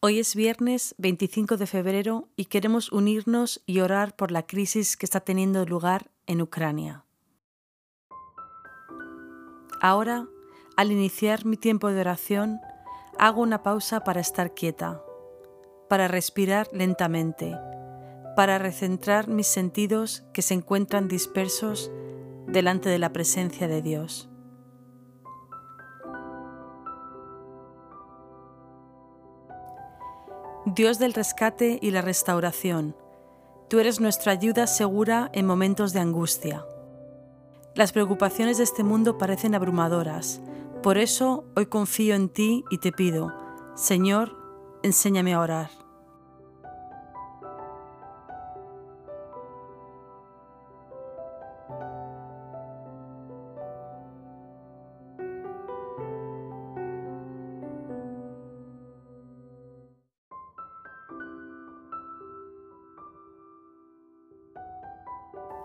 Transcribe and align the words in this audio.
Hoy 0.00 0.20
es 0.20 0.36
viernes 0.36 0.94
25 0.98 1.56
de 1.56 1.66
febrero 1.66 2.28
y 2.36 2.44
queremos 2.44 2.92
unirnos 2.92 3.64
y 3.66 3.80
orar 3.80 4.14
por 4.14 4.30
la 4.30 4.46
crisis 4.46 4.96
que 4.96 5.04
está 5.04 5.18
teniendo 5.18 5.66
lugar 5.66 6.12
en 6.28 6.40
Ucrania. 6.40 7.04
Ahora, 9.80 10.28
al 10.76 10.92
iniciar 10.92 11.44
mi 11.44 11.56
tiempo 11.56 11.88
de 11.88 12.00
oración, 12.00 12.60
hago 13.18 13.42
una 13.42 13.64
pausa 13.64 14.04
para 14.04 14.20
estar 14.20 14.54
quieta, 14.54 15.02
para 15.88 16.06
respirar 16.06 16.68
lentamente, 16.72 17.56
para 18.36 18.58
recentrar 18.58 19.26
mis 19.26 19.48
sentidos 19.48 20.22
que 20.32 20.42
se 20.42 20.54
encuentran 20.54 21.08
dispersos 21.08 21.90
delante 22.46 22.88
de 22.88 23.00
la 23.00 23.12
presencia 23.12 23.66
de 23.66 23.82
Dios. 23.82 24.27
Dios 30.74 30.98
del 30.98 31.14
rescate 31.14 31.78
y 31.80 31.92
la 31.92 32.02
restauración, 32.02 32.94
tú 33.70 33.78
eres 33.78 34.00
nuestra 34.00 34.32
ayuda 34.32 34.66
segura 34.66 35.30
en 35.32 35.46
momentos 35.46 35.94
de 35.94 36.00
angustia. 36.00 36.66
Las 37.74 37.92
preocupaciones 37.92 38.58
de 38.58 38.64
este 38.64 38.84
mundo 38.84 39.16
parecen 39.16 39.54
abrumadoras, 39.54 40.42
por 40.82 40.98
eso 40.98 41.46
hoy 41.56 41.66
confío 41.66 42.14
en 42.14 42.28
ti 42.28 42.64
y 42.70 42.78
te 42.78 42.92
pido, 42.92 43.34
Señor, 43.76 44.36
enséñame 44.82 45.32
a 45.32 45.40
orar. 45.40 45.70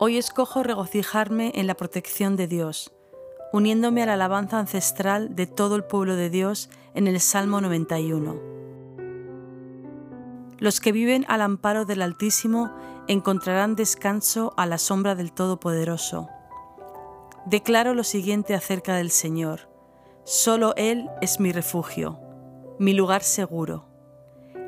Hoy 0.00 0.16
escojo 0.16 0.62
regocijarme 0.62 1.50
en 1.56 1.66
la 1.66 1.74
protección 1.74 2.36
de 2.36 2.46
Dios, 2.46 2.92
uniéndome 3.52 4.04
a 4.04 4.06
la 4.06 4.14
alabanza 4.14 4.60
ancestral 4.60 5.34
de 5.34 5.48
todo 5.48 5.74
el 5.74 5.82
pueblo 5.82 6.14
de 6.14 6.30
Dios 6.30 6.70
en 6.94 7.08
el 7.08 7.18
Salmo 7.18 7.60
91. 7.60 8.40
Los 10.58 10.80
que 10.80 10.92
viven 10.92 11.24
al 11.26 11.42
amparo 11.42 11.84
del 11.84 12.02
Altísimo 12.02 12.72
encontrarán 13.08 13.74
descanso 13.74 14.54
a 14.56 14.66
la 14.66 14.78
sombra 14.78 15.16
del 15.16 15.32
Todopoderoso. 15.32 16.28
Declaro 17.46 17.92
lo 17.92 18.04
siguiente 18.04 18.54
acerca 18.54 18.94
del 18.94 19.10
Señor. 19.10 19.68
Solo 20.22 20.74
Él 20.76 21.10
es 21.20 21.40
mi 21.40 21.50
refugio, 21.50 22.20
mi 22.78 22.94
lugar 22.94 23.24
seguro. 23.24 23.88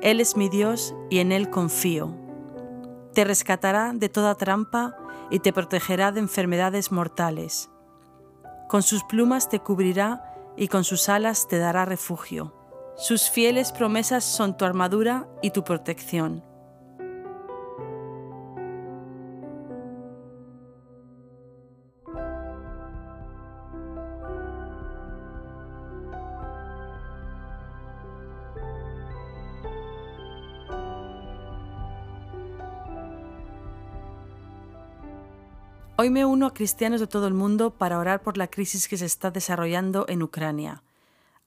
Él 0.00 0.22
es 0.22 0.38
mi 0.38 0.48
Dios 0.48 0.94
y 1.10 1.18
en 1.18 1.32
Él 1.32 1.50
confío. 1.50 2.27
Te 3.18 3.24
rescatará 3.24 3.94
de 3.94 4.08
toda 4.08 4.36
trampa 4.36 4.96
y 5.28 5.40
te 5.40 5.52
protegerá 5.52 6.12
de 6.12 6.20
enfermedades 6.20 6.92
mortales. 6.92 7.68
Con 8.68 8.84
sus 8.84 9.02
plumas 9.02 9.48
te 9.48 9.58
cubrirá 9.58 10.22
y 10.56 10.68
con 10.68 10.84
sus 10.84 11.08
alas 11.08 11.48
te 11.48 11.58
dará 11.58 11.84
refugio. 11.84 12.54
Sus 12.96 13.28
fieles 13.28 13.72
promesas 13.72 14.22
son 14.22 14.56
tu 14.56 14.64
armadura 14.64 15.26
y 15.42 15.50
tu 15.50 15.64
protección. 15.64 16.44
Hoy 36.00 36.10
me 36.10 36.24
uno 36.24 36.46
a 36.46 36.54
cristianos 36.54 37.00
de 37.00 37.08
todo 37.08 37.26
el 37.26 37.34
mundo 37.34 37.70
para 37.70 37.98
orar 37.98 38.22
por 38.22 38.36
la 38.36 38.46
crisis 38.46 38.86
que 38.86 38.96
se 38.96 39.04
está 39.04 39.32
desarrollando 39.32 40.06
en 40.08 40.22
Ucrania. 40.22 40.84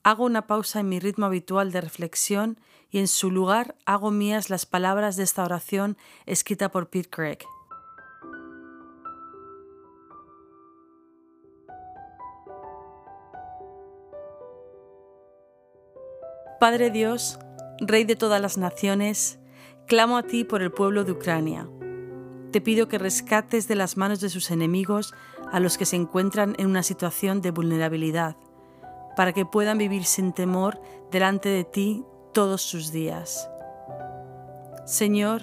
Hago 0.03 0.25
una 0.25 0.45
pausa 0.45 0.81
en 0.81 0.89
mi 0.89 0.99
ritmo 0.99 1.25
habitual 1.25 1.71
de 1.71 1.79
reflexión 1.79 2.57
y 2.89 2.99
en 2.99 3.07
su 3.07 3.31
lugar 3.31 3.75
hago 3.85 4.11
mías 4.11 4.49
las 4.49 4.65
palabras 4.65 5.15
de 5.15 5.23
esta 5.23 5.45
oración 5.45 5.95
escrita 6.25 6.69
por 6.69 6.89
Pete 6.89 7.09
Craig. 7.09 7.37
Padre 16.59 16.91
Dios, 16.91 17.39
Rey 17.79 18.03
de 18.03 18.17
todas 18.17 18.41
las 18.41 18.57
naciones, 18.57 19.39
clamo 19.87 20.17
a 20.17 20.23
ti 20.23 20.43
por 20.43 20.61
el 20.61 20.73
pueblo 20.73 21.05
de 21.05 21.13
Ucrania 21.13 21.69
te 22.51 22.61
pido 22.61 22.87
que 22.87 22.97
rescates 22.97 23.67
de 23.67 23.75
las 23.75 23.97
manos 23.97 24.19
de 24.19 24.29
sus 24.29 24.51
enemigos 24.51 25.13
a 25.51 25.59
los 25.59 25.77
que 25.77 25.85
se 25.85 25.95
encuentran 25.95 26.55
en 26.57 26.67
una 26.67 26.83
situación 26.83 27.41
de 27.41 27.51
vulnerabilidad, 27.51 28.35
para 29.15 29.33
que 29.33 29.45
puedan 29.45 29.77
vivir 29.77 30.05
sin 30.05 30.33
temor 30.33 30.81
delante 31.11 31.49
de 31.49 31.63
ti 31.63 32.03
todos 32.33 32.61
sus 32.61 32.91
días. 32.91 33.49
Señor, 34.85 35.41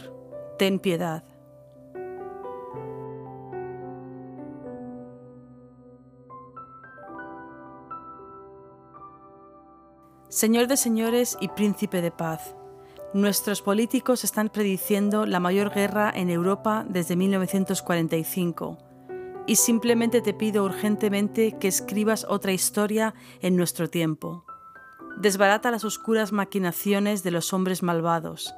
ten 0.58 0.78
piedad. 0.78 1.24
Señor 10.28 10.66
de 10.66 10.76
señores 10.76 11.38
y 11.40 11.48
príncipe 11.48 12.02
de 12.02 12.10
paz, 12.10 12.54
Nuestros 13.14 13.62
políticos 13.62 14.22
están 14.22 14.50
prediciendo 14.50 15.24
la 15.24 15.40
mayor 15.40 15.72
guerra 15.72 16.12
en 16.14 16.28
Europa 16.28 16.84
desde 16.86 17.16
1945 17.16 18.76
y 19.46 19.56
simplemente 19.56 20.20
te 20.20 20.34
pido 20.34 20.62
urgentemente 20.62 21.56
que 21.58 21.68
escribas 21.68 22.26
otra 22.28 22.52
historia 22.52 23.14
en 23.40 23.56
nuestro 23.56 23.88
tiempo. 23.88 24.44
Desbarata 25.16 25.70
las 25.70 25.86
oscuras 25.86 26.32
maquinaciones 26.32 27.22
de 27.22 27.30
los 27.30 27.54
hombres 27.54 27.82
malvados. 27.82 28.54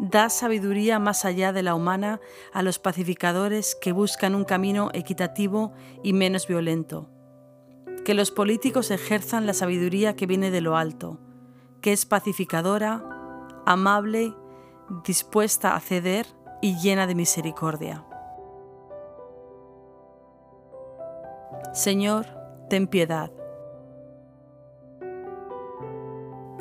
Da 0.00 0.28
sabiduría 0.28 0.98
más 0.98 1.24
allá 1.24 1.52
de 1.52 1.62
la 1.62 1.76
humana 1.76 2.20
a 2.52 2.64
los 2.64 2.80
pacificadores 2.80 3.76
que 3.80 3.92
buscan 3.92 4.34
un 4.34 4.42
camino 4.42 4.90
equitativo 4.92 5.72
y 6.02 6.14
menos 6.14 6.48
violento. 6.48 7.08
Que 8.04 8.14
los 8.14 8.32
políticos 8.32 8.90
ejerzan 8.90 9.46
la 9.46 9.54
sabiduría 9.54 10.16
que 10.16 10.26
viene 10.26 10.50
de 10.50 10.62
lo 10.62 10.76
alto, 10.76 11.20
que 11.80 11.92
es 11.92 12.06
pacificadora, 12.06 13.13
amable, 13.66 14.34
dispuesta 15.04 15.74
a 15.74 15.80
ceder 15.80 16.26
y 16.60 16.76
llena 16.78 17.06
de 17.06 17.14
misericordia. 17.14 18.04
Señor, 21.72 22.26
ten 22.68 22.86
piedad. 22.86 23.30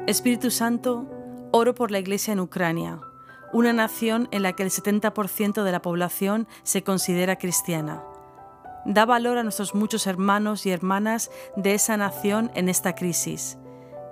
Espíritu 0.07 0.51
Santo, 0.51 1.05
oro 1.51 1.75
por 1.75 1.91
la 1.91 1.99
Iglesia 1.99 2.33
en 2.33 2.39
Ucrania, 2.39 2.99
una 3.53 3.71
nación 3.71 4.27
en 4.31 4.43
la 4.43 4.53
que 4.53 4.63
el 4.63 4.69
70% 4.69 5.63
de 5.63 5.71
la 5.71 5.81
población 5.81 6.47
se 6.63 6.83
considera 6.83 7.37
cristiana. 7.37 8.03
Da 8.85 9.05
valor 9.05 9.37
a 9.37 9.43
nuestros 9.43 9.75
muchos 9.75 10.07
hermanos 10.07 10.65
y 10.65 10.71
hermanas 10.71 11.31
de 11.55 11.73
esa 11.73 11.95
nación 11.95 12.51
en 12.55 12.67
esta 12.67 12.95
crisis, 12.95 13.57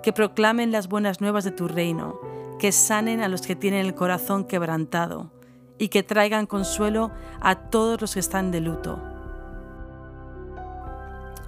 que 0.02 0.12
proclamen 0.12 0.72
las 0.72 0.88
buenas 0.88 1.20
nuevas 1.20 1.44
de 1.44 1.50
tu 1.50 1.68
reino 1.68 2.18
que 2.62 2.70
sanen 2.70 3.22
a 3.22 3.28
los 3.28 3.42
que 3.42 3.56
tienen 3.56 3.84
el 3.84 3.96
corazón 3.96 4.44
quebrantado 4.44 5.32
y 5.78 5.88
que 5.88 6.04
traigan 6.04 6.46
consuelo 6.46 7.10
a 7.40 7.56
todos 7.56 8.00
los 8.00 8.14
que 8.14 8.20
están 8.20 8.52
de 8.52 8.60
luto. 8.60 9.02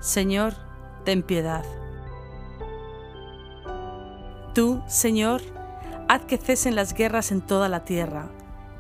Señor, 0.01 0.55
ten 1.05 1.23
piedad. 1.23 1.65
Tú, 4.57 4.83
Señor, 4.89 5.41
haz 6.09 6.25
que 6.25 6.37
cesen 6.37 6.75
las 6.75 6.95
guerras 6.95 7.31
en 7.31 7.43
toda 7.43 7.69
la 7.69 7.85
tierra. 7.85 8.27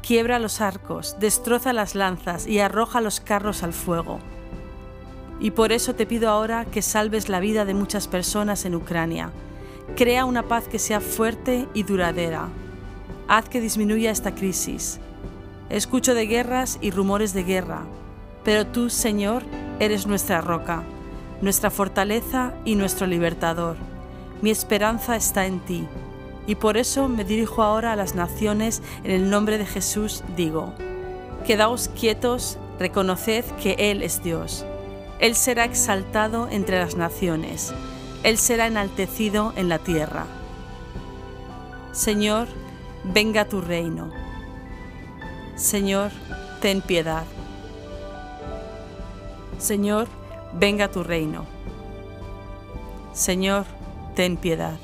Quiebra 0.03 0.41
los 0.41 0.61
arcos, 0.61 1.17
destroza 1.20 1.73
las 1.73 1.94
lanzas 1.94 2.49
y 2.49 2.58
arroja 2.58 3.00
los 3.00 3.20
carros 3.20 3.62
al 3.62 3.73
fuego. 3.73 4.19
Y 5.38 5.53
por 5.53 5.70
eso 5.70 5.94
te 5.94 6.05
pido 6.05 6.31
ahora 6.31 6.64
que 6.64 6.82
salves 6.82 7.29
la 7.29 7.38
vida 7.38 7.64
de 7.64 7.75
muchas 7.75 8.08
personas 8.08 8.64
en 8.64 8.75
Ucrania 8.75 9.31
Crea 9.96 10.25
una 10.25 10.42
paz 10.42 10.66
que 10.66 10.81
sea 10.81 11.00
fuerte 11.00 11.69
y 11.72 11.84
duradera. 11.84 12.48
Haz 13.28 13.48
que 13.48 13.60
disminuya 13.60 14.10
esta 14.10 14.34
crisis. 14.34 14.98
Escucho 15.70 16.14
de 16.14 16.26
guerras 16.26 16.78
y 16.81 16.90
rumores 16.90 17.32
de 17.32 17.44
guerra, 17.44 17.82
pero 18.42 18.66
tú, 18.66 18.90
Señor, 18.90 19.44
eres 19.78 20.08
nuestra 20.08 20.40
roca, 20.40 20.82
nuestra 21.42 21.70
fortaleza 21.70 22.54
y 22.64 22.75
nuestro 22.75 23.06
libertador. 23.06 23.76
Mi 24.42 24.50
esperanza 24.50 25.14
está 25.14 25.46
en 25.46 25.60
ti, 25.60 25.86
y 26.48 26.56
por 26.56 26.76
eso 26.76 27.08
me 27.08 27.25
dirijo 27.25 27.62
ahora 27.62 27.92
a 27.92 27.96
las 27.96 28.16
naciones 28.16 28.82
en 29.04 29.12
el 29.12 29.31
nombre 29.31 29.58
de 29.58 29.66
Jesús, 29.66 30.25
digo, 30.36 30.75
quedaos 31.46 31.88
quietos, 31.88 32.58
reconoced 32.81 33.44
que 33.62 33.76
Él 33.78 34.02
es 34.02 34.25
Dios. 34.25 34.66
Él 35.20 35.36
será 35.36 35.64
exaltado 35.64 36.48
entre 36.50 36.81
las 36.81 36.96
naciones 36.96 37.72
él 38.25 38.38
será 38.38 38.67
enaltecido 38.67 39.53
en 39.55 39.69
la 39.69 39.79
tierra. 39.79 40.26
Señor, 41.93 42.49
venga 43.05 43.44
tu 43.44 43.61
reino. 43.61 44.11
Señor, 45.56 46.11
ten 46.61 46.81
piedad. 46.81 47.25
Señor, 49.59 50.09
venga 50.55 50.91
tu 50.91 51.05
reino. 51.05 51.44
Señor, 53.12 53.67
ten 54.17 54.38
piedad. 54.38 54.79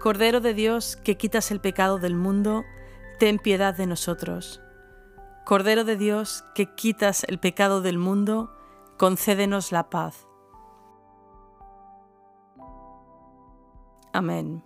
Cordero 0.00 0.40
de 0.40 0.52
Dios, 0.52 0.96
que 0.96 1.16
quitas 1.16 1.52
el 1.52 1.60
pecado 1.60 1.98
del 1.98 2.16
mundo, 2.16 2.64
ten 3.20 3.38
piedad 3.38 3.74
de 3.74 3.86
nosotros. 3.86 4.60
Cordero 5.44 5.84
de 5.84 5.96
Dios, 5.96 6.44
que 6.56 6.74
quitas 6.74 7.22
el 7.24 7.38
pecado 7.38 7.82
del 7.82 7.96
mundo, 7.96 8.50
concédenos 9.00 9.72
la 9.72 9.84
paz. 9.88 10.28
Amén. 14.12 14.62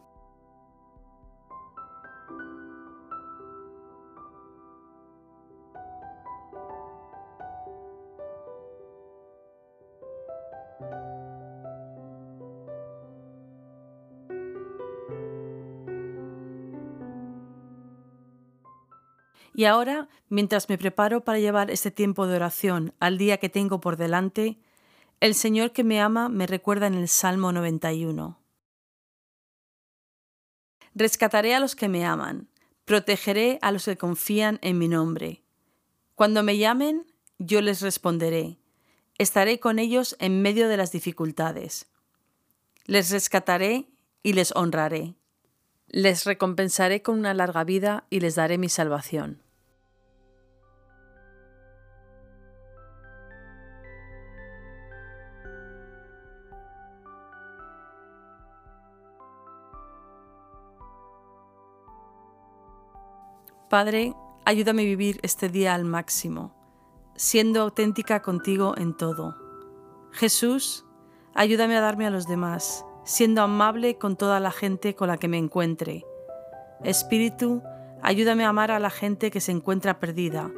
Y 19.54 19.66
ahora, 19.66 20.08
mientras 20.28 20.68
me 20.68 20.76
preparo 20.76 21.22
para 21.22 21.38
llevar 21.38 21.70
este 21.70 21.92
tiempo 21.92 22.26
de 22.26 22.34
oración 22.34 22.92
al 22.98 23.18
día 23.18 23.36
que 23.36 23.48
tengo 23.48 23.80
por 23.80 23.96
delante, 23.96 24.58
el 25.20 25.36
Señor 25.36 25.70
que 25.70 25.84
me 25.84 26.00
ama 26.00 26.28
me 26.28 26.48
recuerda 26.48 26.88
en 26.88 26.94
el 26.94 27.08
Salmo 27.08 27.52
91. 27.52 28.36
Rescataré 30.96 31.54
a 31.54 31.60
los 31.60 31.76
que 31.76 31.88
me 31.88 32.04
aman, 32.04 32.48
protegeré 32.84 33.60
a 33.62 33.70
los 33.70 33.84
que 33.84 33.96
confían 33.96 34.58
en 34.60 34.76
mi 34.76 34.88
nombre. 34.88 35.44
Cuando 36.16 36.42
me 36.42 36.58
llamen, 36.58 37.06
yo 37.38 37.60
les 37.60 37.80
responderé. 37.80 38.58
Estaré 39.18 39.60
con 39.60 39.78
ellos 39.78 40.16
en 40.18 40.42
medio 40.42 40.68
de 40.68 40.76
las 40.76 40.90
dificultades. 40.90 41.86
Les 42.86 43.10
rescataré 43.10 43.88
y 44.24 44.32
les 44.32 44.54
honraré. 44.56 45.14
Les 45.86 46.24
recompensaré 46.24 47.02
con 47.02 47.20
una 47.20 47.34
larga 47.34 47.62
vida 47.62 48.04
y 48.10 48.18
les 48.18 48.34
daré 48.34 48.58
mi 48.58 48.68
salvación. 48.68 49.43
Padre, 63.74 64.14
ayúdame 64.44 64.82
a 64.82 64.84
vivir 64.84 65.18
este 65.24 65.48
día 65.48 65.74
al 65.74 65.84
máximo, 65.84 66.54
siendo 67.16 67.60
auténtica 67.60 68.22
contigo 68.22 68.74
en 68.76 68.96
todo. 68.96 69.34
Jesús, 70.12 70.86
ayúdame 71.34 71.76
a 71.76 71.80
darme 71.80 72.06
a 72.06 72.10
los 72.10 72.28
demás, 72.28 72.86
siendo 73.04 73.42
amable 73.42 73.98
con 73.98 74.14
toda 74.14 74.38
la 74.38 74.52
gente 74.52 74.94
con 74.94 75.08
la 75.08 75.16
que 75.16 75.26
me 75.26 75.38
encuentre. 75.38 76.04
Espíritu, 76.84 77.64
ayúdame 78.00 78.44
a 78.44 78.50
amar 78.50 78.70
a 78.70 78.78
la 78.78 78.90
gente 78.90 79.32
que 79.32 79.40
se 79.40 79.50
encuentra 79.50 79.98
perdida, 79.98 80.52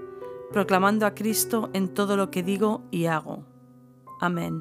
proclamando 0.53 1.07
a 1.07 1.15
Cristo 1.15 1.71
en 1.73 1.95
todo 1.95 2.19
lo 2.19 2.31
que 2.31 2.43
digo 2.43 2.83
y 2.91 3.07
hago. 3.07 3.47
Amén. 4.21 4.61